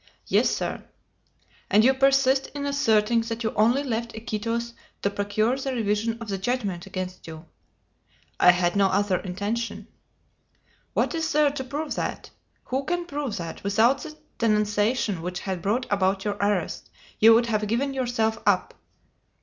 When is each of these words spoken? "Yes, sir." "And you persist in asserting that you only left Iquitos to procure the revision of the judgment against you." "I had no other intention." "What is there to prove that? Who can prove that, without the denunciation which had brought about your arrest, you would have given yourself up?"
"Yes, 0.25 0.49
sir." 0.49 0.83
"And 1.69 1.83
you 1.85 1.93
persist 1.93 2.47
in 2.55 2.65
asserting 2.65 3.21
that 3.21 3.43
you 3.43 3.53
only 3.55 3.83
left 3.83 4.15
Iquitos 4.15 4.73
to 5.03 5.11
procure 5.11 5.55
the 5.57 5.73
revision 5.73 6.17
of 6.19 6.27
the 6.27 6.39
judgment 6.39 6.87
against 6.87 7.27
you." 7.27 7.45
"I 8.39 8.49
had 8.49 8.75
no 8.75 8.87
other 8.87 9.17
intention." 9.19 9.85
"What 10.95 11.13
is 11.13 11.31
there 11.31 11.51
to 11.51 11.63
prove 11.63 11.93
that? 11.93 12.31
Who 12.63 12.83
can 12.85 13.05
prove 13.05 13.37
that, 13.37 13.63
without 13.63 13.99
the 14.01 14.17
denunciation 14.39 15.21
which 15.21 15.41
had 15.41 15.61
brought 15.61 15.85
about 15.91 16.25
your 16.25 16.33
arrest, 16.37 16.89
you 17.19 17.35
would 17.35 17.45
have 17.45 17.67
given 17.67 17.93
yourself 17.93 18.39
up?" 18.43 18.73